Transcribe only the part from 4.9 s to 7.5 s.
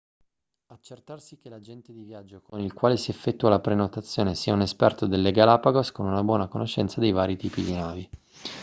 delle galapagos con una buona conoscenza dei vari